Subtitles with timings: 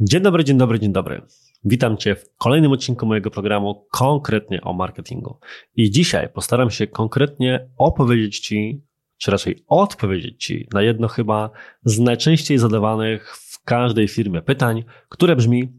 [0.00, 1.22] Dzień dobry, dzień dobry, dzień dobry.
[1.64, 5.38] Witam Cię w kolejnym odcinku mojego programu konkretnie o marketingu.
[5.76, 8.82] I dzisiaj postaram się konkretnie opowiedzieć Ci,
[9.16, 11.50] czy raczej odpowiedzieć Ci na jedno chyba
[11.84, 15.72] z najczęściej zadawanych w każdej firmie pytań, które brzmi: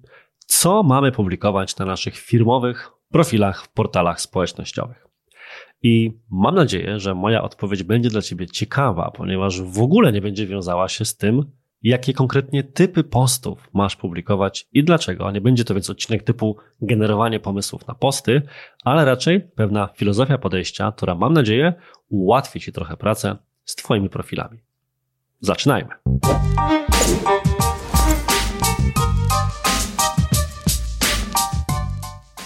[0.45, 5.07] co mamy publikować na naszych firmowych profilach w portalach społecznościowych?
[5.83, 10.47] I mam nadzieję, że moja odpowiedź będzie dla Ciebie ciekawa, ponieważ w ogóle nie będzie
[10.47, 15.31] wiązała się z tym, jakie konkretnie typy postów masz publikować i dlaczego.
[15.31, 18.41] Nie będzie to więc odcinek typu generowanie pomysłów na posty,
[18.83, 21.73] ale raczej pewna filozofia podejścia, która mam nadzieję
[22.09, 23.35] ułatwi Ci trochę pracę
[23.65, 24.57] z Twoimi profilami.
[25.41, 25.89] Zaczynajmy.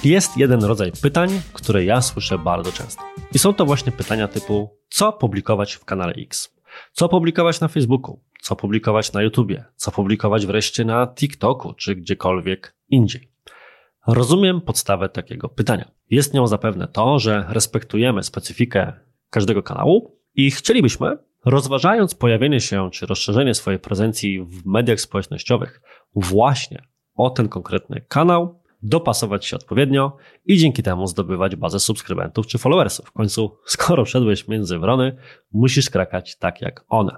[0.03, 3.03] Jest jeden rodzaj pytań, które ja słyszę bardzo często.
[3.33, 6.55] I są to właśnie pytania typu: co publikować w kanale X?
[6.91, 8.19] Co publikować na Facebooku?
[8.43, 9.65] Co publikować na YouTubie?
[9.75, 13.31] Co publikować wreszcie na TikToku czy gdziekolwiek indziej?
[14.07, 15.91] Rozumiem podstawę takiego pytania.
[16.09, 18.93] Jest nią zapewne to, że respektujemy specyfikę
[19.29, 25.81] każdego kanału i chcielibyśmy, rozważając pojawienie się czy rozszerzenie swojej prezencji w mediach społecznościowych
[26.15, 26.83] właśnie
[27.15, 33.05] o ten konkretny kanał, dopasować się odpowiednio i dzięki temu zdobywać bazę subskrybentów czy followersów.
[33.05, 35.17] W końcu, skoro wszedłeś między wrony,
[35.51, 37.15] musisz krakać tak jak one.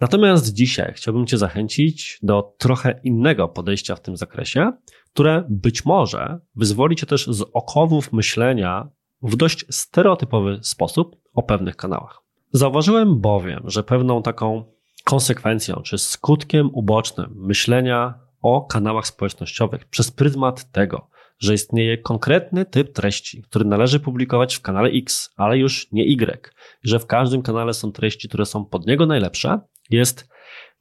[0.00, 4.72] Natomiast dzisiaj chciałbym Cię zachęcić do trochę innego podejścia w tym zakresie,
[5.12, 8.88] które być może wyzwoli Cię też z okowów myślenia
[9.22, 12.22] w dość stereotypowy sposób o pewnych kanałach.
[12.52, 14.64] Zauważyłem bowiem, że pewną taką
[15.04, 22.92] konsekwencją czy skutkiem ubocznym myślenia o kanałach społecznościowych przez pryzmat tego, że istnieje konkretny typ
[22.92, 27.74] treści, który należy publikować w kanale X, ale już nie Y, że w każdym kanale
[27.74, 30.28] są treści, które są pod niego najlepsze, jest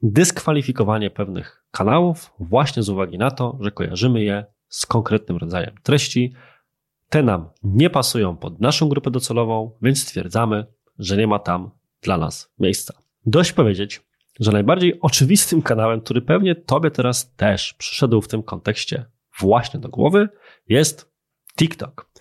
[0.02, 6.33] dyskwalifikowanie pewnych kanałów właśnie z uwagi na to, że kojarzymy je z konkretnym rodzajem treści.
[7.09, 10.66] Te nam nie pasują pod naszą grupę docelową, więc stwierdzamy,
[11.00, 12.94] że nie ma tam dla nas miejsca.
[13.25, 14.01] Dość powiedzieć,
[14.39, 19.05] że najbardziej oczywistym kanałem, który pewnie Tobie teraz też przyszedł w tym kontekście
[19.39, 20.29] właśnie do głowy,
[20.67, 21.11] jest
[21.57, 22.11] TikTok.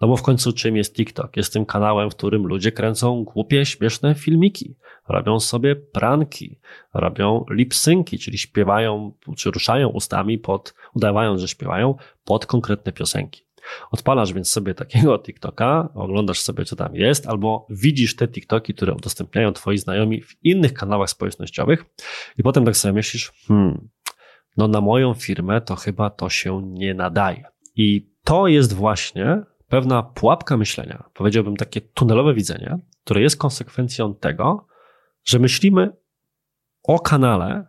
[0.00, 1.36] No bo w końcu czym jest TikTok?
[1.36, 4.76] Jest tym kanałem, w którym ludzie kręcą głupie, śmieszne filmiki,
[5.08, 6.60] robią sobie pranki,
[6.94, 13.46] robią lip-synki, czyli śpiewają, czy ruszają ustami pod, udawając, że śpiewają pod konkretne piosenki.
[13.90, 18.94] Odpalasz więc sobie takiego TikToka, oglądasz sobie, co tam jest, albo widzisz te TikToki, które
[18.94, 21.84] udostępniają twoi znajomi w innych kanałach społecznościowych
[22.38, 23.88] i potem tak sobie myślisz, hmm,
[24.56, 27.44] no na moją firmę to chyba to się nie nadaje.
[27.76, 34.66] I to jest właśnie pewna pułapka myślenia, powiedziałbym takie tunelowe widzenie, które jest konsekwencją tego,
[35.24, 35.96] że myślimy
[36.82, 37.66] o kanale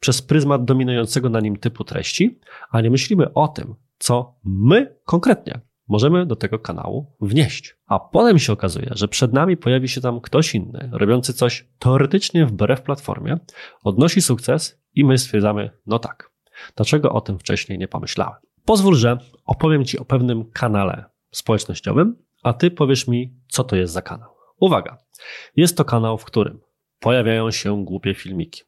[0.00, 2.38] przez pryzmat dominującego na nim typu treści,
[2.70, 7.76] a nie myślimy o tym, co my konkretnie możemy do tego kanału wnieść.
[7.86, 12.46] A potem się okazuje, że przed nami pojawi się tam ktoś inny, robiący coś teoretycznie
[12.46, 13.38] wbrew platformie,
[13.84, 16.30] odnosi sukces i my stwierdzamy, no tak,
[16.76, 18.40] dlaczego o tym wcześniej nie pomyślałem?
[18.64, 23.92] Pozwól, że opowiem Ci o pewnym kanale społecznościowym, a Ty powiesz mi, co to jest
[23.92, 24.30] za kanał.
[24.60, 24.98] Uwaga,
[25.56, 26.60] jest to kanał, w którym
[27.00, 28.62] pojawiają się głupie filmiki.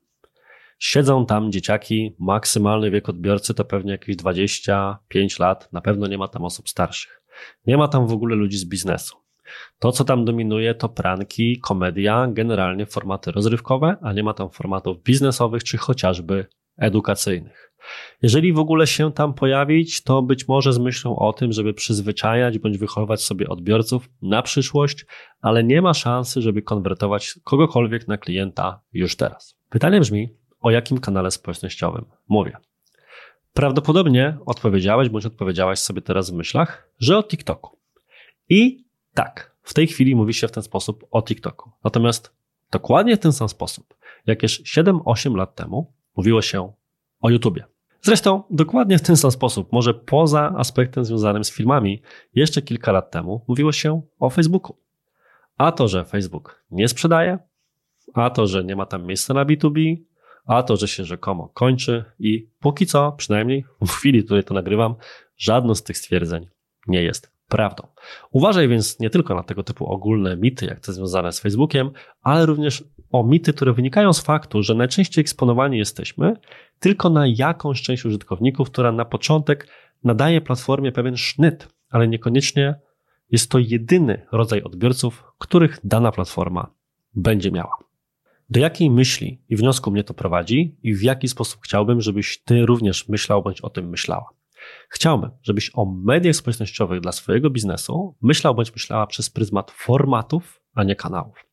[0.78, 6.28] Siedzą tam dzieciaki, maksymalny wiek odbiorcy to pewnie jakieś 25 lat, na pewno nie ma
[6.28, 7.22] tam osób starszych.
[7.66, 9.16] Nie ma tam w ogóle ludzi z biznesu.
[9.78, 15.02] To, co tam dominuje, to pranki, komedia, generalnie formaty rozrywkowe, a nie ma tam formatów
[15.02, 16.46] biznesowych czy chociażby
[16.82, 17.72] edukacyjnych.
[18.22, 22.58] Jeżeli w ogóle się tam pojawić, to być może z myślą o tym, żeby przyzwyczajać
[22.58, 25.06] bądź wychowywać sobie odbiorców na przyszłość,
[25.40, 29.56] ale nie ma szansy, żeby konwertować kogokolwiek na klienta już teraz.
[29.70, 30.28] Pytanie brzmi,
[30.60, 32.56] o jakim kanale społecznościowym mówię.
[33.52, 37.78] Prawdopodobnie odpowiedziałeś bądź odpowiedziałaś sobie teraz w myślach, że o TikToku.
[38.48, 41.70] I tak, w tej chwili mówi się w ten sposób o TikToku.
[41.84, 42.34] Natomiast
[42.70, 43.94] dokładnie w ten sam sposób,
[44.26, 46.72] jakież 7-8 lat temu mówiło się
[47.20, 47.64] o YouTubie.
[48.02, 52.02] Zresztą dokładnie w ten sam sposób, może poza aspektem związanym z filmami,
[52.34, 54.76] jeszcze kilka lat temu mówiło się o Facebooku.
[55.58, 57.38] A to, że Facebook nie sprzedaje,
[58.14, 59.96] a to, że nie ma tam miejsca na B2B,
[60.46, 64.54] a to, że się rzekomo kończy i póki co, przynajmniej w chwili, w której to
[64.54, 64.94] nagrywam,
[65.36, 66.48] żadno z tych stwierdzeń
[66.86, 67.86] nie jest prawdą.
[68.30, 71.90] Uważaj więc nie tylko na tego typu ogólne mity, jak te związane z Facebookiem,
[72.22, 76.36] ale również o mity, które wynikają z faktu, że najczęściej eksponowani jesteśmy
[76.78, 79.68] tylko na jakąś część użytkowników, która na początek
[80.04, 82.74] nadaje platformie pewien sznyt, ale niekoniecznie
[83.30, 86.70] jest to jedyny rodzaj odbiorców, których dana platforma
[87.14, 87.76] będzie miała.
[88.50, 92.66] Do jakiej myśli i wniosku mnie to prowadzi i w jaki sposób chciałbym, żebyś ty
[92.66, 94.41] również myślał bądź o tym myślała.
[94.88, 100.84] Chciałbym, żebyś o mediach społecznościowych dla swojego biznesu myślał bądź myślała przez pryzmat formatów, a
[100.84, 101.46] nie kanałów.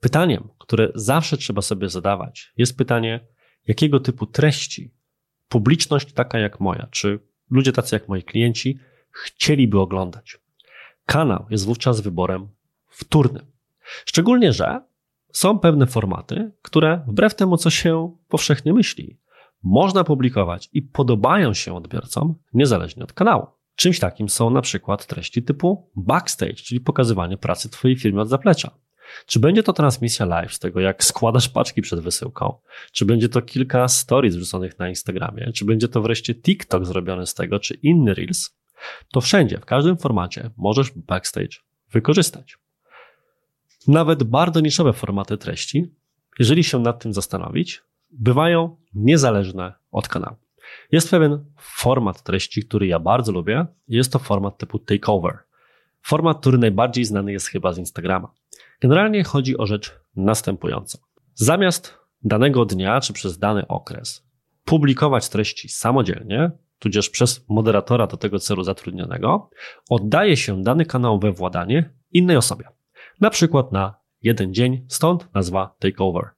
[0.00, 3.20] Pytaniem, które zawsze trzeba sobie zadawać, jest pytanie,
[3.66, 4.94] jakiego typu treści
[5.48, 7.20] publiczność taka jak moja, czy
[7.50, 8.78] ludzie tacy jak moi klienci
[9.10, 10.40] chcieliby oglądać.
[11.06, 12.48] Kanał jest wówczas wyborem
[12.88, 13.46] wtórnym.
[14.04, 14.80] Szczególnie, że
[15.32, 19.18] są pewne formaty, które wbrew temu, co się powszechnie myśli,
[19.62, 23.46] można publikować i podobają się odbiorcom niezależnie od kanału.
[23.76, 28.70] Czymś takim są na przykład treści typu backstage, czyli pokazywanie pracy Twojej firmy od zaplecza.
[29.26, 32.58] Czy będzie to transmisja live z tego, jak składasz paczki przed wysyłką?
[32.92, 35.52] Czy będzie to kilka stories wrzuconych na Instagramie?
[35.52, 38.56] Czy będzie to wreszcie TikTok zrobiony z tego, czy inny Reels?
[39.12, 41.56] To wszędzie, w każdym formacie możesz backstage
[41.92, 42.58] wykorzystać.
[43.88, 45.94] Nawet bardzo niszowe formaty treści,
[46.38, 50.36] jeżeli się nad tym zastanowić, bywają niezależne od kanału.
[50.92, 53.66] Jest pewien format treści, który ja bardzo lubię.
[53.88, 55.38] Jest to format typu takeover.
[56.02, 58.32] Format, który najbardziej znany jest chyba z Instagrama.
[58.80, 60.98] Generalnie chodzi o rzecz następującą.
[61.34, 64.30] Zamiast danego dnia czy przez dany okres
[64.70, 69.50] publikować treści samodzielnie, tudzież przez moderatora do tego celu zatrudnionego,
[69.90, 72.64] oddaje się dany kanał we władanie innej osobie.
[73.20, 76.30] Na przykład na jeden dzień, stąd nazwa takeover.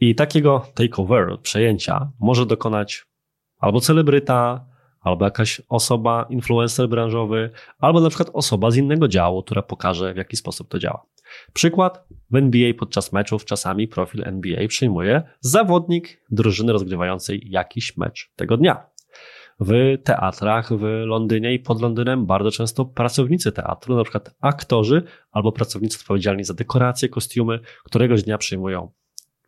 [0.00, 3.06] I takiego takeover, przejęcia, może dokonać
[3.58, 4.66] albo celebryta,
[5.00, 10.16] albo jakaś osoba, influencer branżowy, albo na przykład osoba z innego działu, która pokaże, w
[10.16, 11.06] jaki sposób to działa.
[11.52, 18.56] Przykład, w NBA podczas meczów czasami profil NBA przyjmuje zawodnik drużyny rozgrywającej jakiś mecz tego
[18.56, 18.86] dnia.
[19.60, 25.52] W teatrach w Londynie i pod Londynem bardzo często pracownicy teatru, na przykład aktorzy albo
[25.52, 28.90] pracownicy odpowiedzialni za dekoracje, kostiumy, któregoś dnia przyjmują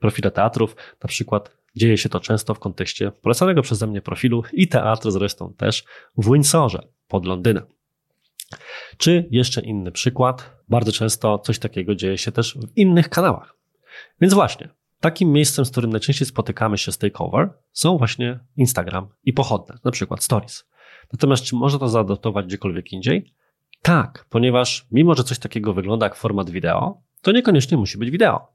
[0.03, 0.77] profile teatrów.
[1.03, 5.55] Na przykład dzieje się to często w kontekście polecanego przeze mnie profilu i teatru zresztą
[5.55, 5.85] też
[6.19, 7.65] w Windsorze pod Londynem.
[8.97, 13.55] Czy jeszcze inny przykład, bardzo często coś takiego dzieje się też w innych kanałach.
[14.21, 14.69] Więc właśnie,
[15.01, 19.91] takim miejscem, z którym najczęściej spotykamy się z takeover, są właśnie Instagram i pochodne, na
[19.91, 20.69] przykład Stories.
[21.13, 23.35] Natomiast czy można to zaadaptować gdziekolwiek indziej?
[23.83, 28.53] Tak, ponieważ mimo, że coś takiego wygląda jak format wideo, to niekoniecznie musi być wideo.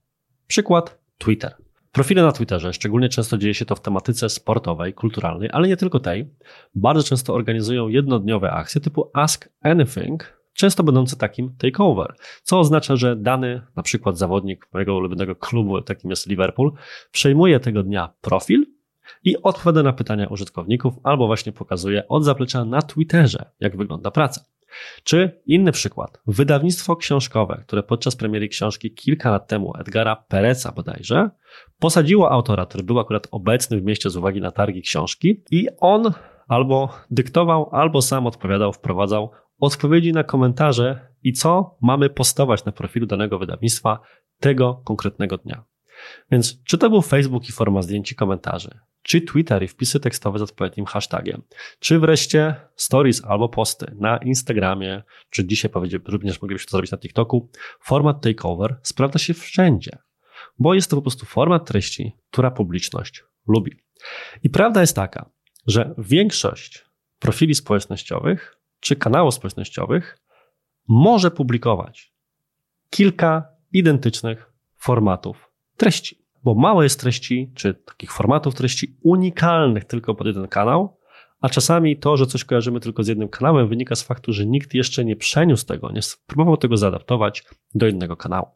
[0.47, 1.55] Przykład Twitter.
[1.91, 5.99] Profile na Twitterze, szczególnie często dzieje się to w tematyce sportowej, kulturalnej, ale nie tylko
[5.99, 6.29] tej,
[6.75, 13.15] bardzo często organizują jednodniowe akcje typu Ask Anything, często będące takim takeover, co oznacza, że
[13.15, 16.71] dany na przykład zawodnik mojego ulubionego klubu, takim jest Liverpool,
[17.11, 18.65] przejmuje tego dnia profil
[19.23, 24.41] i odpowiada na pytania użytkowników albo właśnie pokazuje od zaplecza na Twitterze, jak wygląda praca.
[25.03, 31.29] Czy inny przykład, wydawnictwo książkowe, które podczas premiery książki kilka lat temu Edgara Pereca bodajże,
[31.79, 36.13] posadziło autora, który był akurat obecny w mieście z uwagi na targi książki i on
[36.47, 43.05] albo dyktował, albo sam odpowiadał, wprowadzał odpowiedzi na komentarze i co mamy postować na profilu
[43.05, 43.99] danego wydawnictwa
[44.39, 45.63] tego konkretnego dnia.
[46.31, 50.39] Więc czy to był Facebook i forma zdjęć i komentarzy, czy Twitter i wpisy tekstowe
[50.39, 51.41] z odpowiednim hashtagiem,
[51.79, 55.71] czy wreszcie stories albo posty na Instagramie, czy dzisiaj
[56.07, 57.49] również moglibyśmy to zrobić na TikToku,
[57.79, 59.97] format takeover sprawdza się wszędzie,
[60.59, 63.71] bo jest to po prostu format treści, która publiczność lubi.
[64.43, 65.29] I prawda jest taka,
[65.67, 66.85] że większość
[67.19, 70.17] profili społecznościowych czy kanałów społecznościowych
[70.87, 72.13] może publikować
[72.89, 80.27] kilka identycznych formatów treści bo mało jest treści, czy takich formatów treści unikalnych tylko pod
[80.27, 80.97] jeden kanał,
[81.41, 84.73] a czasami to, że coś kojarzymy tylko z jednym kanałem, wynika z faktu, że nikt
[84.73, 87.43] jeszcze nie przeniósł tego, nie spróbował tego zaadaptować
[87.75, 88.47] do innego kanału.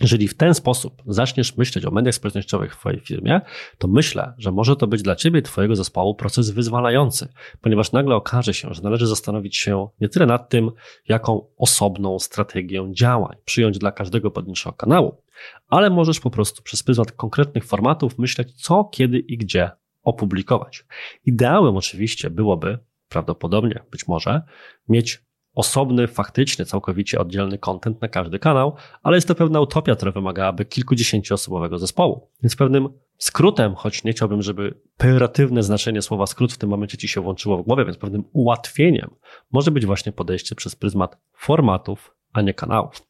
[0.00, 3.40] Jeżeli w ten sposób zaczniesz myśleć o mediach społecznościowych w Twojej firmie,
[3.78, 7.28] to myślę, że może to być dla Ciebie i Twojego zespołu proces wyzwalający,
[7.60, 10.70] ponieważ nagle okaże się, że należy zastanowić się nie tyle nad tym,
[11.08, 15.22] jaką osobną strategię działań przyjąć dla każdego pojedynczego kanału,
[15.68, 19.70] ale możesz po prostu przez pryzmat konkretnych formatów myśleć, co, kiedy i gdzie
[20.02, 20.84] opublikować.
[21.24, 22.78] Ideałem oczywiście byłoby,
[23.08, 24.42] prawdopodobnie, być może,
[24.88, 25.27] mieć
[25.58, 30.64] osobny, faktyczny, całkowicie oddzielny content na każdy kanał, ale jest to pewna utopia, która wymagałaby
[30.64, 32.28] kilkudziesięcioosobowego zespołu.
[32.42, 37.08] Więc pewnym skrótem, choć nie chciałbym, żeby pejoratywne znaczenie słowa skrót w tym momencie ci
[37.08, 39.10] się włączyło w głowie, więc pewnym ułatwieniem
[39.52, 43.02] może być właśnie podejście przez pryzmat formatów, a nie kanałów.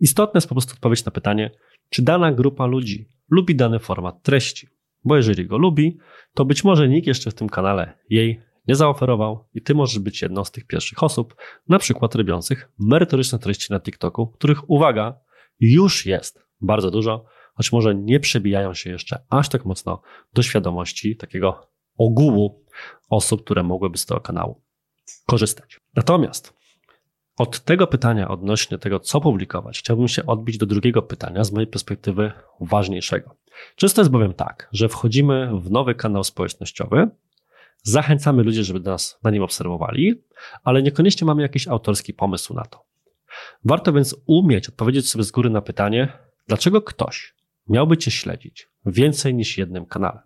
[0.00, 1.50] Istotne jest po prostu odpowiedź na pytanie,
[1.90, 4.68] czy dana grupa ludzi lubi dany format treści.
[5.04, 5.98] Bo jeżeli go lubi,
[6.34, 10.22] to być może nikt jeszcze w tym kanale jej nie zaoferował i ty możesz być
[10.22, 11.36] jedną z tych pierwszych osób,
[11.68, 15.18] na przykład robiących merytoryczne treści na TikToku, których, uwaga,
[15.60, 20.02] już jest bardzo dużo, choć może nie przebijają się jeszcze aż tak mocno
[20.34, 22.64] do świadomości takiego ogółu
[23.10, 24.62] osób, które mogłyby z tego kanału
[25.26, 25.80] korzystać.
[25.94, 26.56] Natomiast
[27.38, 31.66] od tego pytania odnośnie tego, co publikować, chciałbym się odbić do drugiego pytania z mojej
[31.66, 33.36] perspektywy ważniejszego.
[33.76, 37.10] Często jest bowiem tak, że wchodzimy w nowy kanał społecznościowy,
[37.86, 40.22] zachęcamy ludzi, żeby nas na nim obserwowali,
[40.64, 42.84] ale niekoniecznie mamy jakiś autorski pomysł na to.
[43.64, 46.08] Warto więc umieć odpowiedzieć sobie z góry na pytanie,
[46.46, 47.34] dlaczego ktoś
[47.68, 50.20] miałby Cię śledzić więcej niż jednym kanale.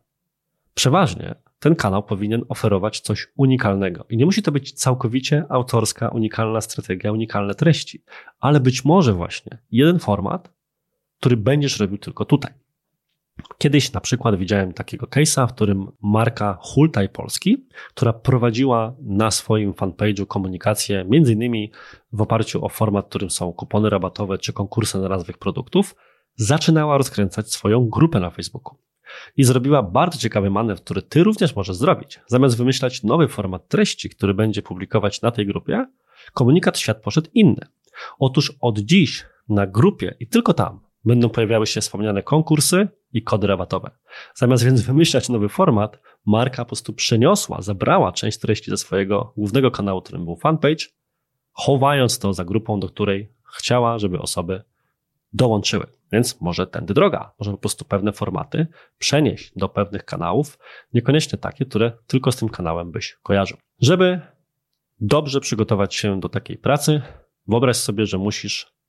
[0.74, 4.04] Przeważnie ten kanał powinien oferować coś unikalnego.
[4.08, 8.02] I nie musi to być całkowicie autorska, unikalna strategia, unikalne treści,
[8.40, 10.52] ale być może właśnie jeden format,
[11.18, 12.52] który będziesz robił tylko tutaj.
[13.58, 19.72] Kiedyś na przykład widziałem takiego case'a, w którym marka Hultaj Polski, która prowadziła na swoim
[19.72, 21.72] fanpage'u komunikację, między innymi
[22.12, 25.94] w oparciu o format, którym są kupony rabatowe czy konkursy na nazwych produktów,
[26.36, 28.78] zaczynała rozkręcać swoją grupę na Facebooku.
[29.36, 32.20] I zrobiła bardzo ciekawy manewr, który ty również możesz zrobić.
[32.26, 35.86] Zamiast wymyślać nowy format treści, który będzie publikować na tej grupie,
[36.34, 37.66] komunikat świat poszedł inny.
[38.18, 43.46] Otóż od dziś na grupie i tylko tam będą pojawiały się wspomniane konkursy i kody
[43.46, 43.90] rabatowe.
[44.34, 49.70] Zamiast więc wymyślać nowy format, marka po prostu przeniosła, zabrała część treści ze swojego głównego
[49.70, 50.84] kanału, którym był fanpage,
[51.52, 54.62] chowając to za grupą, do której chciała, żeby osoby
[55.32, 55.86] dołączyły.
[56.12, 57.32] Więc może tędy droga.
[57.38, 58.66] Może po prostu pewne formaty
[58.98, 60.58] przenieść do pewnych kanałów,
[60.94, 63.58] niekoniecznie takie, które tylko z tym kanałem byś kojarzył.
[63.80, 64.20] Żeby
[65.00, 67.02] dobrze przygotować się do takiej pracy,
[67.46, 68.79] wyobraź sobie, że musisz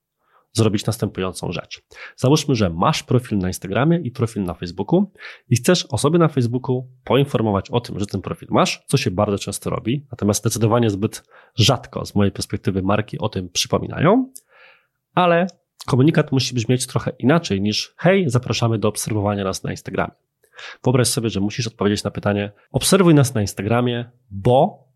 [0.53, 1.81] zrobić następującą rzecz.
[2.15, 5.11] Załóżmy, że masz profil na Instagramie i profil na Facebooku
[5.49, 9.37] i chcesz osoby na Facebooku poinformować o tym, że ten profil masz, co się bardzo
[9.37, 11.23] często robi, natomiast zdecydowanie zbyt
[11.55, 14.31] rzadko z mojej perspektywy marki o tym przypominają,
[15.15, 15.47] ale
[15.85, 20.13] komunikat musi brzmieć trochę inaczej niż hej, zapraszamy do obserwowania nas na Instagramie.
[20.83, 24.87] Wyobraź sobie, że musisz odpowiedzieć na pytanie obserwuj nas na Instagramie, bo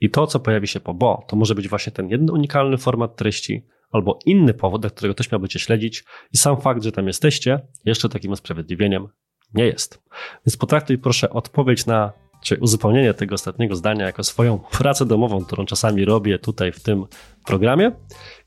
[0.00, 3.16] i to, co pojawi się po bo, to może być właśnie ten jeden unikalny format
[3.16, 7.06] treści, albo inny powód, dla którego ktoś miałby Cię śledzić i sam fakt, że tam
[7.06, 9.08] jesteście, jeszcze takim usprawiedliwieniem
[9.54, 10.02] nie jest.
[10.46, 15.66] Więc potraktuj proszę odpowiedź na czy uzupełnienie tego ostatniego zdania jako swoją pracę domową, którą
[15.66, 17.06] czasami robię tutaj w tym
[17.46, 17.92] programie.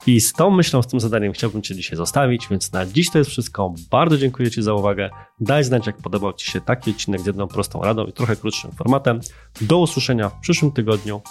[0.08, 3.18] I z tą myślą, z tym zadaniem chciałbym Cię dzisiaj zostawić, więc na dziś to
[3.18, 3.74] jest wszystko.
[3.92, 5.10] Bardzo dziękuję Ci za uwagę.
[5.40, 8.72] Daj znać, jak podobał Ci się taki odcinek z jedną prostą radą i trochę krótszym
[8.72, 9.20] formatem.
[9.62, 11.22] Do usłyszenia w przyszłym tygodniu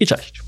[0.00, 0.42] i cześć!